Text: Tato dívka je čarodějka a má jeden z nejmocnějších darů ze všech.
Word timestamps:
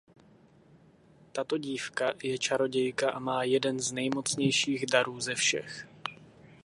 Tato 1.33 1.57
dívka 1.57 2.13
je 2.23 2.37
čarodějka 2.37 3.11
a 3.11 3.19
má 3.19 3.43
jeden 3.43 3.79
z 3.79 3.91
nejmocnějších 3.91 4.85
darů 4.85 5.19
ze 5.19 5.35
všech. 5.35 5.87